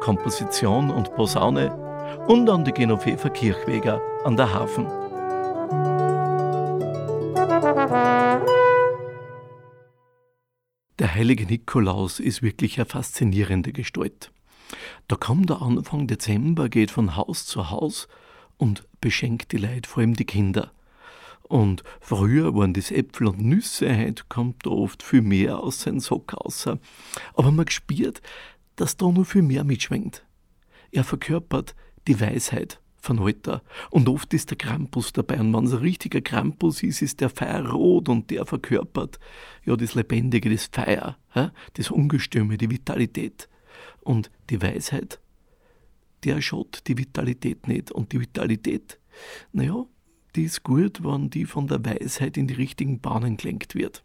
Komposition 0.00 0.90
und 0.90 1.14
Posaune 1.14 1.74
und 2.26 2.48
an 2.50 2.64
die 2.64 2.72
Genoveva 2.72 3.28
Kirchweger 3.28 4.00
an 4.24 4.36
der 4.36 4.52
Hafen. 4.52 4.86
Der 10.98 11.14
heilige 11.14 11.46
Nikolaus 11.46 12.20
ist 12.20 12.42
wirklich 12.42 12.78
eine 12.78 12.86
faszinierende 12.86 13.72
Gestalt. 13.72 14.30
Da 15.08 15.16
kommt 15.16 15.50
der 15.50 15.60
Anfang 15.60 16.06
Dezember, 16.06 16.68
geht 16.68 16.90
von 16.90 17.16
Haus 17.16 17.46
zu 17.46 17.70
Haus 17.70 18.08
und 18.56 18.84
beschenkt 19.00 19.52
die 19.52 19.58
Leute, 19.58 19.88
vor 19.88 20.00
allem 20.00 20.14
die 20.14 20.24
Kinder. 20.24 20.70
Und 21.42 21.84
früher 22.00 22.54
waren 22.54 22.72
das 22.72 22.90
Äpfel 22.90 23.26
und 23.26 23.40
Nüsse, 23.40 23.96
heute 23.96 24.24
kommt 24.28 24.64
da 24.64 24.70
oft 24.70 25.02
viel 25.02 25.20
mehr 25.20 25.60
aus 25.60 25.82
seinem 25.82 26.00
Sock 26.00 26.32
raus. 26.32 26.68
Aber 27.34 27.50
man 27.50 27.68
spürt, 27.68 28.22
dass 28.76 28.96
da 28.96 29.10
noch 29.10 29.24
viel 29.24 29.42
mehr 29.42 29.64
mitschwingt. 29.64 30.24
Er 30.90 31.04
verkörpert 31.04 31.74
die 32.06 32.20
Weisheit 32.20 32.80
von 33.04 33.20
heute. 33.20 33.62
Und 33.90 34.08
oft 34.08 34.32
ist 34.34 34.50
der 34.50 34.58
Krampus 34.58 35.12
dabei. 35.12 35.38
Und 35.38 35.52
wenn 35.52 35.64
es 35.64 35.72
ein 35.72 35.78
richtiger 35.78 36.20
Krampus 36.20 36.82
ist, 36.82 37.02
ist 37.02 37.20
der 37.20 37.28
Feierrot 37.28 38.08
und 38.08 38.30
der 38.30 38.46
verkörpert 38.46 39.18
ja 39.64 39.76
das 39.76 39.94
Lebendige, 39.94 40.50
das 40.50 40.70
Feier, 40.72 41.18
das 41.74 41.90
Ungestüme, 41.90 42.56
die 42.56 42.70
Vitalität. 42.70 43.48
Und 44.00 44.30
die 44.50 44.60
Weisheit, 44.60 45.20
der 46.24 46.40
schaut 46.40 46.82
die 46.86 46.98
Vitalität 46.98 47.68
nicht. 47.68 47.92
Und 47.92 48.12
die 48.12 48.20
Vitalität, 48.20 48.98
naja, 49.52 49.84
die 50.34 50.44
ist 50.44 50.62
gut, 50.62 51.04
wenn 51.04 51.30
die 51.30 51.44
von 51.44 51.68
der 51.68 51.84
Weisheit 51.84 52.36
in 52.36 52.48
die 52.48 52.54
richtigen 52.54 53.00
Bahnen 53.00 53.36
gelenkt 53.36 53.74
wird. 53.74 54.02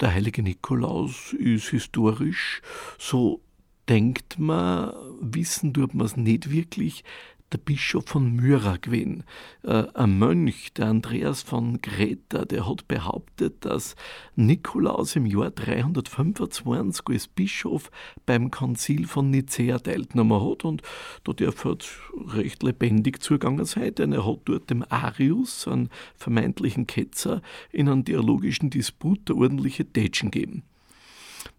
Der 0.00 0.12
heilige 0.14 0.42
Nikolaus 0.42 1.32
ist 1.32 1.70
historisch, 1.70 2.62
so 2.98 3.40
denkt 3.88 4.38
man, 4.38 4.92
wissen 5.20 5.74
tut 5.74 5.94
man 5.94 6.06
es 6.06 6.16
nicht 6.16 6.50
wirklich, 6.50 7.04
der 7.52 7.58
Bischof 7.58 8.04
von 8.06 8.34
Myra 8.34 8.76
gewesen. 8.76 9.24
Äh, 9.62 9.84
ein 9.94 10.18
Mönch, 10.18 10.72
der 10.74 10.86
Andreas 10.88 11.42
von 11.42 11.80
Greta, 11.80 12.44
der 12.44 12.68
hat 12.68 12.88
behauptet, 12.88 13.64
dass 13.64 13.96
Nikolaus 14.36 15.16
im 15.16 15.26
Jahr 15.26 15.50
325 15.50 16.66
als 17.10 17.28
Bischof 17.28 17.90
beim 18.26 18.50
Konzil 18.50 19.06
von 19.06 19.30
Nicea 19.30 19.78
teilgenommen 19.78 20.40
hat 20.40 20.64
und 20.64 20.82
da 21.24 21.32
darf 21.32 21.64
halt 21.64 21.88
recht 22.34 22.62
lebendig 22.62 23.22
zugegangen 23.22 23.64
sein, 23.64 23.94
denn 23.94 24.12
er 24.12 24.26
hat 24.26 24.40
dort 24.44 24.70
dem 24.70 24.84
Arius, 24.88 25.66
einen 25.66 25.88
vermeintlichen 26.16 26.86
Ketzer, 26.86 27.42
in 27.72 27.88
einem 27.88 28.04
theologischen 28.04 28.70
Disput 28.70 29.28
der 29.28 29.36
ordentliche 29.36 29.84
Tätschen 29.84 30.30
gegeben. 30.30 30.62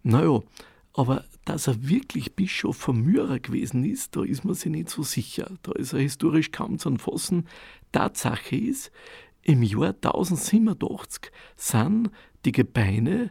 Naja, 0.02 0.40
aber 0.92 1.24
dass 1.44 1.66
er 1.66 1.88
wirklich 1.88 2.34
Bischof 2.34 2.76
von 2.76 3.00
Myra 3.00 3.38
gewesen 3.38 3.84
ist, 3.84 4.16
da 4.16 4.22
ist 4.22 4.44
man 4.44 4.54
sich 4.54 4.70
nicht 4.70 4.90
so 4.90 5.02
sicher. 5.02 5.50
Da 5.62 5.72
ist 5.72 5.92
er 5.92 6.00
historisch 6.00 6.50
kaum 6.50 6.78
zu 6.78 6.94
fassen. 6.96 7.46
Tatsache 7.92 8.56
ist, 8.56 8.90
im 9.42 9.62
Jahr 9.62 9.94
1087 9.94 11.32
sind 11.56 12.10
die 12.44 12.52
Gebeine 12.52 13.30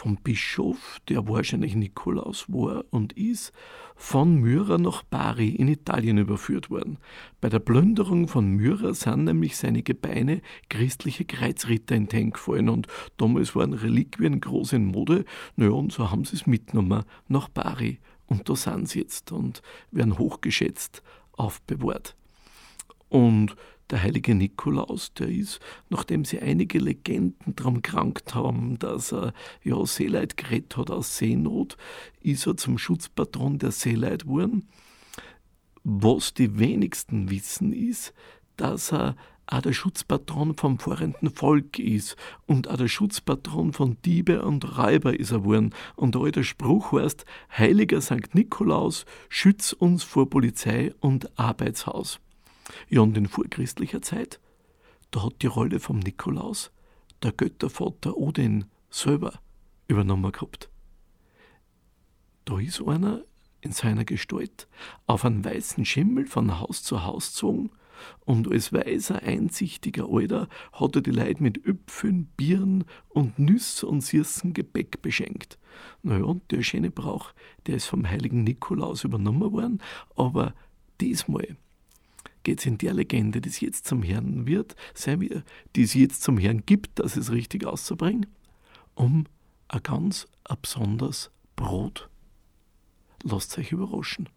vom 0.00 0.16
Bischof, 0.16 0.98
der 1.10 1.28
wahrscheinlich 1.28 1.74
Nikolaus 1.74 2.46
war 2.48 2.84
und 2.88 3.12
ist, 3.12 3.52
von 3.96 4.40
Myra 4.40 4.78
nach 4.78 5.02
Bari 5.02 5.50
in 5.50 5.68
Italien 5.68 6.16
überführt 6.16 6.70
worden. 6.70 6.96
Bei 7.42 7.50
der 7.50 7.58
Plünderung 7.58 8.26
von 8.26 8.48
Myra 8.48 8.94
sind 8.94 9.24
nämlich 9.24 9.58
seine 9.58 9.82
Gebeine 9.82 10.40
christliche 10.70 11.26
Kreuzritter 11.26 11.96
in 11.96 12.08
den 12.08 12.30
gefallen 12.30 12.70
und 12.70 12.86
damals 13.18 13.54
waren 13.54 13.74
Reliquien 13.74 14.40
groß 14.40 14.72
in 14.72 14.86
Mode. 14.86 15.26
Naja, 15.56 15.72
und 15.72 15.92
so 15.92 16.10
haben 16.10 16.24
sie 16.24 16.36
es 16.36 16.46
mitgenommen 16.46 17.04
nach 17.28 17.50
Bari. 17.50 17.98
Und 18.26 18.48
da 18.48 18.56
sind 18.56 18.88
sie 18.88 19.00
jetzt 19.00 19.32
und 19.32 19.60
werden 19.90 20.16
hochgeschätzt 20.16 21.02
aufbewahrt. 21.32 22.16
Und 23.10 23.54
der 23.90 24.02
heilige 24.02 24.34
Nikolaus, 24.34 25.12
der 25.14 25.28
ist, 25.28 25.60
nachdem 25.88 26.24
sie 26.24 26.40
einige 26.40 26.78
Legenden 26.78 27.54
darum 27.56 27.82
krankt 27.82 28.34
haben, 28.34 28.78
dass 28.78 29.12
er 29.12 29.32
ja 29.62 29.84
Seeleid 29.84 30.36
gerettet 30.36 30.76
hat 30.76 30.90
aus 30.90 31.16
Seenot, 31.16 31.76
ist 32.20 32.46
er 32.46 32.56
zum 32.56 32.78
Schutzpatron 32.78 33.58
der 33.58 33.72
Seeleid 33.72 34.24
geworden. 34.24 34.68
Was 35.82 36.34
die 36.34 36.58
wenigsten 36.58 37.30
wissen, 37.30 37.72
ist, 37.72 38.12
dass 38.56 38.92
er 38.92 39.16
auch 39.46 39.62
der 39.62 39.72
Schutzpatron 39.72 40.54
vom 40.54 40.78
fahrenden 40.78 41.30
Volk 41.30 41.78
ist 41.78 42.16
und 42.46 42.68
auch 42.68 42.76
der 42.76 42.86
Schutzpatron 42.88 43.72
von 43.72 43.96
Diebe 44.04 44.42
und 44.42 44.78
Räuber 44.78 45.18
ist 45.18 45.32
er 45.32 45.40
geworden. 45.40 45.74
Und 45.96 46.14
da 46.14 46.20
der 46.30 46.44
Spruch 46.44 46.92
heißt, 46.92 47.24
Heiliger 47.56 48.00
St. 48.00 48.34
Nikolaus, 48.34 49.06
schütz 49.28 49.72
uns 49.72 50.04
vor 50.04 50.30
Polizei 50.30 50.94
und 51.00 51.36
Arbeitshaus. 51.38 52.20
Ja, 52.88 53.00
und 53.00 53.16
in 53.16 53.26
vorchristlicher 53.26 54.02
Zeit, 54.02 54.40
da 55.10 55.24
hat 55.24 55.42
die 55.42 55.46
Rolle 55.46 55.80
vom 55.80 55.98
Nikolaus 55.98 56.70
der 57.22 57.32
Göttervater 57.32 58.16
Odin 58.16 58.66
selber 58.90 59.40
übernommen 59.88 60.32
gehabt. 60.32 60.70
Da 62.44 62.58
ist 62.58 62.80
einer 62.82 63.22
in 63.60 63.72
seiner 63.72 64.04
Gestalt 64.04 64.68
auf 65.06 65.24
einen 65.24 65.44
weißen 65.44 65.84
Schimmel 65.84 66.26
von 66.26 66.58
Haus 66.58 66.82
zu 66.82 67.04
Haus 67.04 67.32
gezogen 67.32 67.70
und 68.24 68.50
als 68.50 68.72
weiser, 68.72 69.22
einsichtiger 69.22 70.08
Alter 70.10 70.48
hat 70.72 70.96
er 70.96 71.02
die 71.02 71.10
Leute 71.10 71.42
mit 71.42 71.64
Öpfeln, 71.64 72.26
Bieren 72.36 72.84
und 73.08 73.38
Nüsse 73.38 73.86
und 73.86 74.00
süßen 74.00 74.54
Gebäck 74.54 75.02
beschenkt. 75.02 75.58
Naja, 76.02 76.24
und 76.24 76.50
der 76.50 76.62
schöne 76.62 76.90
Brauch, 76.90 77.32
der 77.66 77.76
ist 77.76 77.86
vom 77.86 78.08
heiligen 78.08 78.44
Nikolaus 78.44 79.04
übernommen 79.04 79.52
worden, 79.52 79.82
aber 80.16 80.54
diesmal 81.00 81.56
geht 82.42 82.60
es 82.60 82.66
in 82.66 82.78
der 82.78 82.94
Legende, 82.94 83.40
die 83.40 83.48
es 83.48 83.60
jetzt 83.60 83.86
zum 83.86 84.02
Herrn 84.02 84.46
wird, 84.46 84.74
wir, 85.20 85.42
die 85.76 85.82
es 85.82 85.94
jetzt 85.94 86.22
zum 86.22 86.38
Herrn 86.38 86.64
gibt, 86.66 86.98
dass 86.98 87.16
es 87.16 87.30
richtig 87.30 87.64
auszubringen, 87.64 88.26
um 88.94 89.26
ein 89.68 89.82
ganz 89.82 90.26
besonderes 90.62 91.30
Brot. 91.56 92.08
Lasst 93.22 93.56
euch 93.58 93.72
überraschen. 93.72 94.28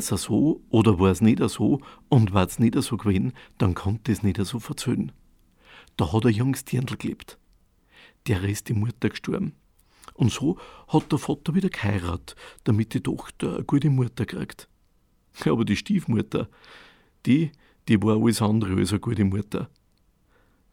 Es 0.00 0.22
so 0.22 0.62
oder 0.70 0.98
war 0.98 1.10
es 1.10 1.20
nicht 1.20 1.42
so 1.48 1.80
und 2.08 2.32
war 2.32 2.46
es 2.46 2.58
nicht 2.58 2.80
so 2.80 2.96
gewesen, 2.96 3.32
dann 3.58 3.74
konnte 3.74 4.12
es 4.12 4.22
nicht 4.22 4.42
so 4.44 4.58
verzöhnen. 4.58 5.12
Da 5.96 6.12
hat 6.12 6.26
ein 6.26 6.32
junges 6.32 6.64
Dirndl 6.64 6.96
gelebt. 6.96 7.38
Der 8.26 8.42
ist 8.44 8.68
die 8.68 8.74
Mutter 8.74 9.08
gestorben. 9.08 9.54
Und 10.14 10.32
so 10.32 10.58
hat 10.88 11.10
der 11.10 11.18
Vater 11.18 11.54
wieder 11.54 11.70
geheiratet, 11.70 12.34
damit 12.64 12.94
die 12.94 13.00
Tochter 13.00 13.54
eine 13.56 13.64
gute 13.64 13.90
Mutter 13.90 14.26
kriegt. 14.26 14.68
Aber 15.46 15.64
die 15.64 15.76
Stiefmutter, 15.76 16.48
die, 17.26 17.52
die 17.88 18.02
war 18.02 18.16
alles 18.16 18.42
andere 18.42 18.76
als 18.76 18.90
eine 18.90 19.00
gute 19.00 19.24
Mutter. 19.24 19.70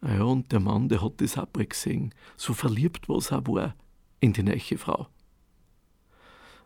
Ja, 0.02 0.24
und 0.24 0.52
der 0.52 0.60
Mann, 0.60 0.90
der 0.90 1.02
hat 1.02 1.22
das 1.22 1.38
auch 1.38 1.48
gesehen, 1.54 2.14
so 2.36 2.54
verliebt 2.54 3.10
was 3.10 3.32
er 3.32 3.46
war 3.48 3.76
in 4.20 4.34
die 4.34 4.44
neue 4.44 4.78
Frau. 4.78 5.08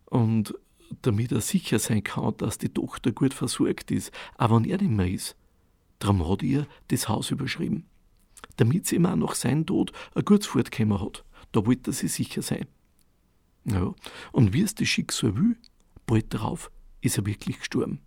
Und 0.05 0.53
damit 1.01 1.31
er 1.31 1.41
sicher 1.41 1.79
sein 1.79 2.03
kann, 2.03 2.35
dass 2.37 2.57
die 2.57 2.69
Tochter 2.69 3.11
gut 3.11 3.33
versorgt 3.33 3.91
ist, 3.91 4.11
auch 4.37 4.55
wenn 4.55 4.65
er 4.65 4.77
nicht 4.77 4.91
mehr 4.91 5.09
ist, 5.09 5.35
darum 5.99 6.27
hat 6.27 6.43
er 6.43 6.67
das 6.89 7.07
Haus 7.07 7.31
überschrieben. 7.31 7.85
Damit 8.57 8.87
sie 8.87 8.95
ihm 8.95 9.05
auch 9.05 9.15
nach 9.15 9.35
seinem 9.35 9.65
Tod 9.65 9.91
ein 10.15 10.25
gutes 10.25 10.47
Fortkommen 10.47 11.01
hat. 11.01 11.23
Da 11.51 11.65
wollte 11.65 11.91
er 11.91 11.93
sich 11.93 12.11
sicher 12.11 12.41
sein. 12.41 12.67
Ja, 13.65 13.93
und 14.31 14.53
wie 14.53 14.61
es 14.61 14.75
das 14.75 14.87
Schicksal 14.87 15.35
will, 15.35 15.57
bald 16.05 16.33
darauf 16.33 16.71
ist 17.01 17.17
er 17.17 17.25
wirklich 17.25 17.59
gestorben. 17.59 18.01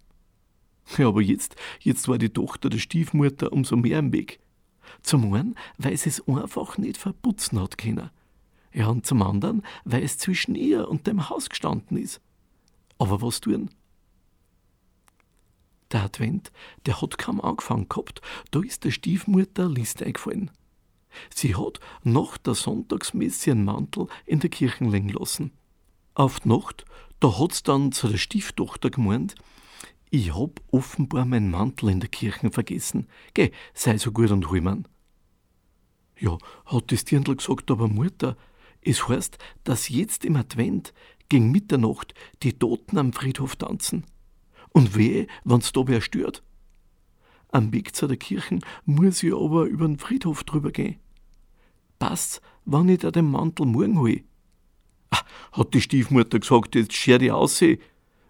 Ja, 0.98 1.08
aber 1.08 1.22
jetzt, 1.22 1.56
jetzt 1.80 2.08
war 2.08 2.18
die 2.18 2.28
Tochter 2.28 2.68
der 2.68 2.78
Stiefmutter 2.78 3.52
umso 3.52 3.76
mehr 3.76 3.98
im 3.98 4.12
Weg. 4.12 4.40
Zum 5.02 5.32
einen, 5.32 5.54
weil 5.78 5.96
sie 5.96 6.10
es 6.10 6.26
einfach 6.28 6.76
nicht 6.78 6.98
verputzen 6.98 7.60
hat 7.60 7.78
können. 7.78 8.10
Ja, 8.72 8.88
und 8.88 9.06
zum 9.06 9.22
anderen, 9.22 9.62
weil 9.84 10.02
es 10.02 10.18
zwischen 10.18 10.56
ihr 10.56 10.88
und 10.88 11.06
dem 11.06 11.30
Haus 11.30 11.48
gestanden 11.48 11.96
ist. 11.96 12.20
Aber 12.98 13.22
was 13.22 13.40
tun? 13.40 13.70
Der 15.92 16.02
Advent, 16.02 16.50
der 16.86 17.00
hat 17.00 17.18
kaum 17.18 17.40
angefangen 17.40 17.88
gehabt, 17.88 18.20
da 18.50 18.60
ist 18.60 18.84
der 18.84 18.90
Stiefmutter 18.90 19.68
Liste 19.68 20.04
eingefallen. 20.04 20.50
Sie 21.32 21.54
hat 21.54 21.78
nach 22.02 22.36
der 22.38 22.54
Sonntagsmesse 22.54 23.52
einen 23.52 23.64
Mantel 23.64 24.08
in 24.26 24.40
der 24.40 24.50
Kirche 24.50 24.84
legen 24.84 25.10
lassen. 25.10 25.52
Auf 26.14 26.40
die 26.40 26.48
Nacht, 26.48 26.84
da 27.20 27.38
hat's 27.38 27.62
dann 27.62 27.92
zu 27.92 28.08
der 28.08 28.18
Stieftochter 28.18 28.90
gemeint, 28.90 29.34
ich 30.10 30.34
hab 30.34 30.60
offenbar 30.70 31.24
meinen 31.24 31.50
Mantel 31.50 31.88
in 31.90 32.00
der 32.00 32.08
Kirche 32.08 32.50
vergessen. 32.50 33.08
Geh, 33.34 33.50
sei 33.72 33.98
so 33.98 34.12
gut 34.12 34.30
und 34.30 34.48
hol 34.50 34.60
man. 34.60 34.86
Ja, 36.18 36.38
hat 36.66 36.92
das 36.92 37.04
Dirndl 37.04 37.34
gesagt, 37.34 37.70
aber 37.70 37.88
Mutter, 37.88 38.36
es 38.80 39.08
heißt, 39.08 39.38
dass 39.64 39.88
jetzt 39.88 40.24
im 40.24 40.36
Advent 40.36 40.92
gegen 41.34 41.50
Mitternacht 41.50 42.14
die 42.44 42.52
Toten 42.52 42.96
am 42.96 43.12
Friedhof 43.12 43.56
tanzen. 43.56 44.04
Und 44.70 44.94
wehe, 44.94 45.26
wenn's 45.42 45.72
da 45.72 45.80
wer 45.88 46.00
stört. 46.00 46.44
Am 47.50 47.72
Weg 47.72 47.96
zu 47.96 48.06
der 48.06 48.16
Kirche 48.16 48.60
muss 48.84 49.20
ich 49.24 49.34
aber 49.34 49.64
über 49.64 49.84
den 49.84 49.98
Friedhof 49.98 50.44
drüber 50.44 50.70
gehen. 50.70 51.00
Passt's, 51.98 52.40
wann 52.64 52.88
ich 52.88 53.00
da 53.00 53.10
den 53.10 53.32
Mantel 53.32 53.66
morgen 53.66 53.98
hol? 53.98 54.22
Ah, 55.10 55.22
hat 55.50 55.74
die 55.74 55.80
Stiefmutter 55.80 56.38
gesagt, 56.38 56.76
jetzt 56.76 56.92
scher 56.92 57.18
dich 57.18 57.32
aus. 57.32 57.60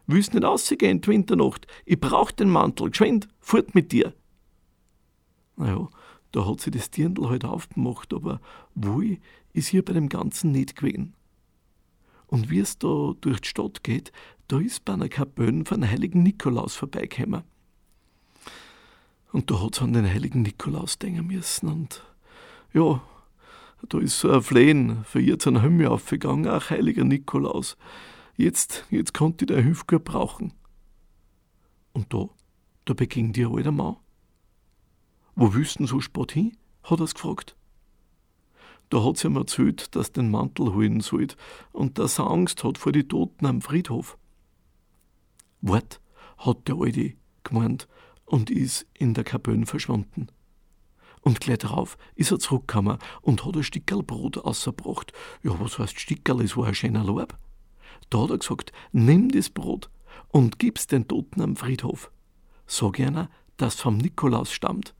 Willst 0.06 0.32
nicht 0.32 0.42
rausgehen 0.42 1.02
die 1.02 1.08
Winternacht? 1.08 1.66
Ich 1.84 2.00
brauch 2.00 2.30
den 2.30 2.48
Mantel, 2.48 2.88
geschwind, 2.88 3.28
fort 3.38 3.74
mit 3.74 3.92
dir. 3.92 4.14
Naja, 5.56 5.90
da 6.32 6.46
hat 6.46 6.62
sie 6.62 6.70
das 6.70 6.90
Dirndl 6.90 7.28
halt 7.28 7.44
aufgemacht, 7.44 8.14
aber 8.14 8.40
wohl 8.74 9.18
ist 9.52 9.68
hier 9.68 9.84
bei 9.84 9.92
dem 9.92 10.08
Ganzen 10.08 10.52
nicht 10.52 10.76
gewesen. 10.76 11.12
Und 12.34 12.50
wie 12.50 12.58
es 12.58 12.78
da 12.78 13.12
durch 13.20 13.42
die 13.42 13.48
Stadt 13.48 13.84
geht, 13.84 14.10
da 14.48 14.58
ist 14.58 14.84
bei 14.84 14.94
einer 14.94 15.08
Kapelle 15.08 15.64
von 15.64 15.88
heiligen 15.88 16.24
Nikolaus 16.24 16.74
vorbeigekommen. 16.74 17.44
Und 19.30 19.52
da 19.52 19.62
hat 19.62 19.76
sie 19.76 19.82
an 19.82 19.92
den 19.92 20.04
heiligen 20.04 20.42
Nikolaus 20.42 20.98
denken 20.98 21.28
müssen. 21.28 21.68
Und 21.68 22.02
ja, 22.72 23.00
da 23.88 23.98
ist 24.00 24.18
so 24.18 24.32
ein 24.32 24.42
Flehen 24.42 25.04
für 25.04 25.20
ihr 25.20 25.38
zum 25.38 25.60
Himmel 25.60 25.86
aufgegangen, 25.86 26.48
ach 26.48 26.70
heiliger 26.70 27.04
Nikolaus. 27.04 27.76
Jetzt, 28.36 28.84
jetzt 28.90 29.14
konnte 29.14 29.44
ich 29.44 29.50
deine 29.50 29.62
Hilfe 29.62 29.84
gut 29.86 30.02
brauchen. 30.02 30.54
Und 31.92 32.12
da, 32.12 32.28
da 32.84 32.94
beging 32.94 33.32
die 33.32 33.46
alte 33.46 33.70
Mann. 33.70 33.94
Wo 35.36 35.54
wüssten 35.54 35.86
so 35.86 36.00
spät 36.00 36.32
hin? 36.32 36.56
hat 36.82 36.98
er's 36.98 37.14
gefragt. 37.14 37.54
Da 38.94 39.02
hat 39.02 39.16
sie 39.16 39.26
ihm 39.26 39.34
erzählt, 39.34 39.96
dass 39.96 40.12
den 40.12 40.30
Mantel 40.30 40.72
holen 40.72 41.00
sollt 41.00 41.36
und 41.72 41.98
dass 41.98 42.20
er 42.20 42.30
Angst 42.30 42.62
hat 42.62 42.78
vor 42.78 42.92
die 42.92 43.08
Toten 43.08 43.44
am 43.44 43.60
Friedhof. 43.60 44.16
Wart, 45.62 46.00
hat 46.38 46.68
der 46.68 46.76
Alte 46.76 47.14
gemeint 47.42 47.88
und 48.24 48.50
ist 48.50 48.86
in 48.94 49.12
der 49.12 49.24
Kapelle 49.24 49.66
verschwunden. 49.66 50.28
Und 51.22 51.40
gleich 51.40 51.58
darauf 51.58 51.98
ist 52.14 52.30
er 52.30 52.38
zurückgekommen 52.38 52.98
und 53.20 53.44
hat 53.44 53.56
ein 53.56 53.64
Stickerl 53.64 54.04
Brot 54.04 54.38
ausgebracht. 54.38 55.12
Ja, 55.42 55.58
was 55.58 55.76
heißt 55.80 55.98
Stickerl? 55.98 56.42
Es 56.42 56.56
war 56.56 56.68
ein 56.68 56.74
schöner 56.76 57.02
Lob. 57.02 57.36
Da 58.10 58.22
hat 58.22 58.30
er 58.30 58.38
gesagt, 58.38 58.70
nimm 58.92 59.28
das 59.28 59.50
Brot 59.50 59.90
und 60.28 60.60
gib's 60.60 60.86
den 60.86 61.08
Toten 61.08 61.40
am 61.40 61.56
Friedhof. 61.56 62.12
Sag 62.68 63.00
einer, 63.00 63.28
dass 63.56 63.74
vom 63.74 63.96
Nikolaus 63.96 64.52
stammt. 64.52 64.94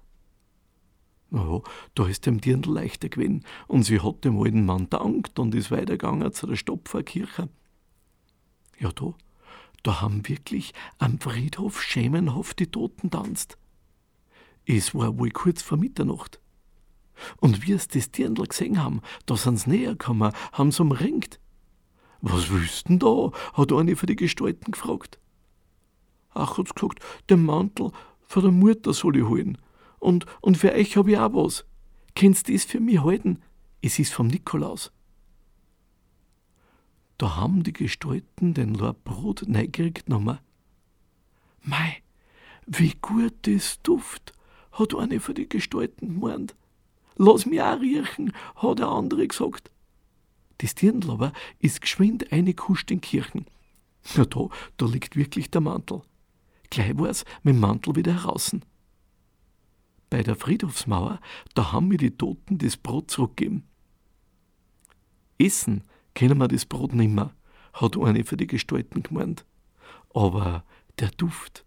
Ja, 1.31 1.61
da 1.95 2.07
ist 2.07 2.27
dem 2.27 2.41
Dirndl 2.41 2.73
leichter 2.73 3.09
gewesen 3.09 3.45
und 3.67 3.83
sie 3.83 4.01
hat 4.01 4.25
dem 4.25 4.41
alten 4.41 4.65
Mann 4.65 4.89
dankt 4.91 5.39
und 5.39 5.55
ist 5.55 5.71
weitergegangen 5.71 6.33
zu 6.33 6.47
der 6.47 6.57
Stopferkirche. 6.57 7.49
Ja, 8.79 8.93
da, 8.93 9.15
da 9.83 10.01
haben 10.01 10.29
wirklich 10.29 10.75
am 10.99 11.19
Friedhof 11.19 11.83
schemenhaft 11.83 12.59
die 12.59 12.69
Toten 12.69 13.11
tanzt. 13.11 13.59
Es 14.67 14.95
war 14.95 15.19
wohl 15.19 15.31
kurz 15.31 15.63
vor 15.63 15.79
Mitternacht. 15.79 16.41
Und 17.41 17.67
wie 17.67 17.73
es 17.73 17.89
das 17.89 18.11
Dirndl 18.11 18.47
gesehen 18.47 18.83
haben, 18.83 19.01
da 19.27 19.37
sind 19.37 19.59
sie 19.59 19.71
näher 19.71 19.93
gekommen, 19.93 20.33
haben 20.53 20.73
sie 20.73 20.83
umringt. 20.83 21.39
Was 22.21 22.51
wüssten 22.51 22.99
da? 22.99 23.31
hat 23.53 23.73
eine 23.73 23.97
von 23.97 24.07
die 24.07 24.17
Gestalten 24.17 24.73
gefragt. 24.73 25.19
Ach, 26.31 26.59
hat's 26.59 26.75
gesagt, 26.75 27.01
den 27.29 27.45
Mantel 27.45 27.93
von 28.23 28.43
der 28.43 28.53
Mutter 28.53 28.93
soll 28.93 29.17
ich 29.17 29.25
holen. 29.25 29.59
Und, 30.05 30.27
und 30.43 30.59
für 30.59 30.71
euch 30.73 30.99
hab 30.99 31.09
ich 31.09 31.17
auch 31.17 31.33
was. 31.33 31.65
Kennst 32.15 32.51
das 32.51 32.65
für 32.65 32.79
mich 32.79 33.03
halten? 33.03 33.41
Es 33.81 33.99
ist 33.99 34.13
vom 34.13 34.27
Nikolaus. 34.27 34.93
Da 37.17 37.37
haben 37.37 37.63
die 37.63 37.73
Gestalten 37.73 38.53
den 38.53 38.75
Lord 38.75 39.03
Brot 39.05 39.45
neugierig 39.47 40.05
genommen. 40.05 40.41
Mei, 41.63 42.03
wie 42.67 42.93
gut 43.01 43.33
das 43.43 43.81
duft, 43.81 44.35
hat 44.73 44.95
eine 44.95 45.21
von 45.21 45.37
die 45.37 45.49
Gestalten 45.49 46.21
gemeint. 46.21 46.55
Lass 47.17 47.47
mich 47.47 47.63
auch 47.63 47.81
riechen, 47.81 48.35
hat 48.57 48.81
der 48.81 48.89
andere 48.89 49.27
gesagt. 49.27 49.71
Das 50.59 50.75
Dirndl 50.75 51.13
aber 51.13 51.33
ist 51.61 51.81
geschwind 51.81 52.31
eine 52.31 52.53
Kuscht 52.53 52.91
in 52.91 53.01
Kirchen. 53.01 53.47
Na 54.17 54.27
da, 54.27 54.51
da 54.77 54.85
liegt 54.85 55.17
wirklich 55.17 55.51
der 55.51 55.63
Mantel. 55.63 56.03
Gleich 56.69 56.95
war's 56.99 57.25
dem 57.43 57.59
Mantel 57.59 57.97
wieder 57.97 58.13
heraus. 58.13 58.55
Bei 60.15 60.23
der 60.23 60.37
Friedhofsmauer, 60.37 61.19
da 61.55 61.73
haben 61.73 61.89
mir 61.89 61.99
die 61.99 62.17
Toten 62.17 62.57
das 62.57 62.77
Brot 62.77 63.11
zurückgegeben. 63.11 63.65
Essen 65.39 65.83
können 66.15 66.39
wir 66.39 66.47
das 66.47 66.67
Brot 66.67 66.95
nimmer, 66.95 67.35
hat 67.73 67.99
eine 67.99 68.23
für 68.23 68.37
die 68.37 68.47
Gestalten 68.47 69.03
gemeint. 69.03 69.45
Aber 70.15 70.63
der 71.01 71.09
Duft, 71.09 71.65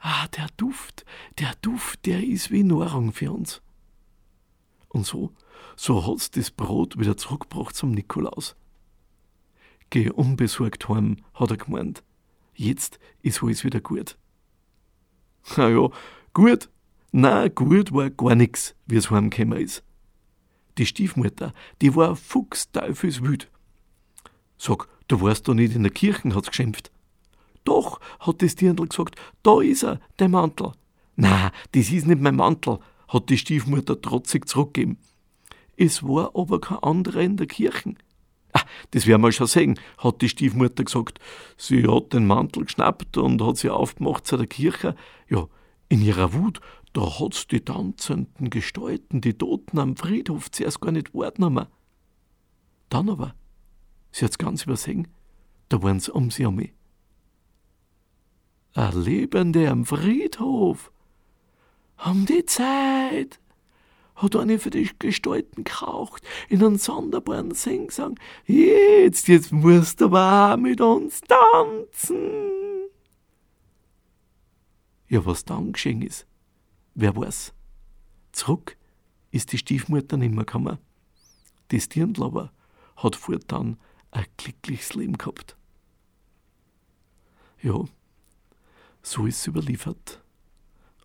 ah, 0.00 0.28
der 0.36 0.48
Duft, 0.58 1.06
der 1.38 1.54
Duft, 1.62 2.04
der 2.04 2.22
ist 2.22 2.50
wie 2.50 2.62
Nahrung 2.62 3.10
für 3.10 3.32
uns. 3.32 3.62
Und 4.90 5.06
so, 5.06 5.32
so 5.74 6.06
hat's 6.06 6.30
das 6.30 6.50
Brot 6.50 6.98
wieder 6.98 7.16
zurückgebracht 7.16 7.74
zum 7.74 7.92
Nikolaus. 7.92 8.54
Geh 9.88 10.10
unbesorgt 10.10 10.90
heim, 10.90 11.24
hat 11.32 11.52
er 11.52 11.56
gemeint. 11.56 12.02
Jetzt 12.52 12.98
ist 13.22 13.42
alles 13.42 13.64
wieder 13.64 13.80
gut. 13.80 14.18
Na 15.56 15.70
ja, 15.70 15.88
gut, 16.34 16.68
na, 17.12 17.48
gut 17.48 17.92
war 17.92 18.10
gar 18.10 18.34
nix, 18.34 18.74
wie 18.86 18.96
es 18.96 19.10
heimgekommen 19.10 19.60
ist. 19.60 19.82
Die 20.76 20.86
Stiefmutter, 20.86 21.54
die 21.80 21.94
war 21.96 22.14
fuchsteufelswüt. 22.16 23.48
Sag, 24.58 24.88
du 25.08 25.20
warst 25.20 25.48
doch 25.48 25.54
nicht 25.54 25.74
in 25.74 25.82
der 25.82 25.92
Kirche, 25.92 26.34
hat's 26.34 26.48
geschimpft. 26.48 26.90
Doch, 27.64 28.00
hat 28.20 28.42
das 28.42 28.54
Dirndl 28.54 28.86
gesagt, 28.86 29.16
da 29.42 29.60
ist 29.60 29.84
er, 29.84 30.00
der 30.18 30.28
Mantel. 30.28 30.72
Na, 31.16 31.50
das 31.72 31.90
ist 31.90 32.06
nicht 32.06 32.20
mein 32.20 32.36
Mantel, 32.36 32.78
hat 33.08 33.30
die 33.30 33.38
Stiefmutter 33.38 34.00
trotzig 34.00 34.48
zurückgegeben. 34.48 34.98
Es 35.76 36.02
war 36.02 36.32
aber 36.34 36.60
kein 36.60 36.78
anderer 36.78 37.20
in 37.20 37.36
der 37.36 37.46
Kirche. 37.46 37.94
Ah, 38.52 38.62
das 38.92 39.06
werden 39.06 39.22
wir 39.22 39.32
schon 39.32 39.46
sehen, 39.46 39.78
hat 39.98 40.22
die 40.22 40.28
Stiefmutter 40.28 40.84
gesagt. 40.84 41.18
Sie 41.56 41.86
hat 41.86 42.12
den 42.12 42.26
Mantel 42.26 42.64
geschnappt 42.64 43.16
und 43.16 43.42
hat 43.42 43.56
sie 43.56 43.70
aufgemacht 43.70 44.26
zu 44.26 44.36
der 44.36 44.46
Kirche. 44.46 44.94
Ja, 45.28 45.46
in 45.88 46.02
ihrer 46.02 46.32
Wut 46.32 46.60
da 46.92 47.20
hat's 47.20 47.46
die 47.46 47.60
tanzenden 47.60 48.50
Gestalten, 48.50 49.20
die 49.20 49.34
Toten 49.34 49.78
am 49.78 49.96
Friedhof 49.96 50.50
zuerst 50.50 50.80
gar 50.80 50.92
nicht 50.92 51.14
wahrgenommen. 51.14 51.66
Dann 52.88 53.10
aber, 53.10 53.34
sie 54.10 54.24
hat's 54.24 54.38
ganz 54.38 54.64
übersehen, 54.64 55.08
da 55.68 55.82
waren 55.82 56.00
sie 56.00 56.12
um 56.12 56.30
sie 56.30 56.46
um 56.46 56.56
mich. 56.56 56.72
Ein 58.74 59.02
Lebende 59.02 59.68
am 59.68 59.84
Friedhof. 59.84 60.92
Haben 61.96 62.26
die 62.26 62.46
Zeit? 62.46 63.40
Hat 64.14 64.36
eine 64.36 64.58
für 64.58 64.70
die 64.70 64.88
Gestalten 64.98 65.64
geraucht, 65.64 66.22
in 66.48 66.62
einem 66.64 66.76
sonderbaren 66.76 67.54
Singsang. 67.54 68.18
Jetzt, 68.46 69.28
jetzt 69.28 69.52
musst 69.52 70.00
du 70.00 70.06
aber 70.06 70.54
auch 70.54 70.56
mit 70.56 70.80
uns 70.80 71.20
tanzen. 71.22 72.58
Ja, 75.08 75.24
was 75.24 75.44
dann 75.44 75.72
geschehen 75.72 76.02
ist, 76.02 76.27
wer 76.98 77.14
weiß. 77.14 77.54
Zurück 78.32 78.76
ist 79.30 79.52
die 79.52 79.58
Stiefmutter 79.58 80.16
nimmer 80.16 80.44
gekommen. 80.44 80.78
Das 81.68 81.88
Dirndl 81.88 82.24
aber 82.24 82.52
hat 82.96 83.14
fortan 83.14 83.78
ein 84.10 84.26
glückliches 84.36 84.94
Leben 84.94 85.16
gehabt. 85.16 85.56
Ja, 87.62 87.84
so 89.02 89.26
ist 89.26 89.38
es 89.38 89.46
überliefert. 89.46 90.22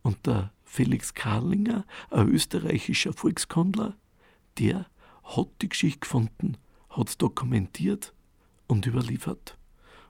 Und 0.02 0.26
der 0.26 0.52
Felix 0.64 1.14
Karlinger, 1.14 1.86
ein 2.10 2.28
österreichischer 2.28 3.14
Volkskundler, 3.14 3.96
der 4.58 4.88
hat 5.24 5.50
die 5.62 5.70
Geschichte 5.70 6.00
gefunden, 6.00 6.58
hat 6.90 7.10
es 7.10 7.18
dokumentiert 7.18 8.14
und 8.68 8.88
überliefert. 8.88 9.58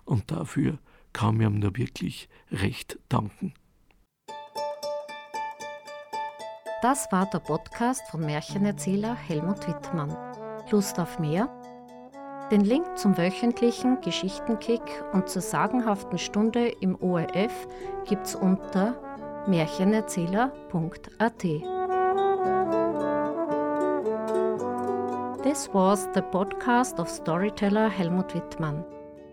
Und 0.06 0.32
dafür 0.32 0.80
kann 1.12 1.42
ich 1.42 1.48
ihm 1.48 1.60
nur 1.60 1.76
wirklich 1.76 2.30
recht 2.52 3.00
danken. 3.10 3.54
Das 6.84 7.10
war 7.14 7.26
der 7.28 7.40
Podcast 7.40 8.06
von 8.10 8.26
Märchenerzähler 8.26 9.16
Helmut 9.16 9.66
Wittmann. 9.70 10.14
Lust 10.70 11.00
auf 11.00 11.18
mehr? 11.18 11.48
Den 12.52 12.60
Link 12.60 12.98
zum 12.98 13.18
wöchentlichen 13.18 14.02
Geschichtenkick 14.02 14.82
und 15.14 15.30
zur 15.30 15.42
sagenhaften 15.42 16.18
Stunde 16.18 16.68
im 16.82 17.02
ORF 17.02 17.70
gibt's 18.04 18.36
unter 18.36 18.96
märchenerzähler.at. 19.48 21.40
This 25.42 25.70
was 25.72 26.10
the 26.14 26.22
podcast 26.22 27.00
of 27.00 27.08
storyteller 27.08 27.90
Helmut 27.90 28.36
Wittmann. 28.36 28.84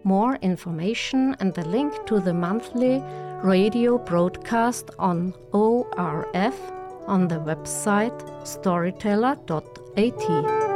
More 0.04 0.36
information 0.36 1.34
and 1.40 1.52
the 1.56 1.68
link 1.68 2.06
to 2.06 2.20
the 2.20 2.32
monthly 2.32 3.02
radio 3.42 3.98
broadcast 3.98 4.96
on 5.00 5.34
ORF 5.50 6.54
on 7.10 7.26
the 7.26 7.40
website 7.40 8.46
storyteller.at. 8.46 10.69